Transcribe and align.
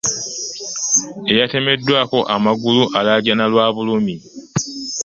Eyatemeddwaako 1.31 2.19
amagulu 2.35 2.83
alajaana 2.97 3.45
lwa 3.51 3.65
bulumi. 3.75 4.15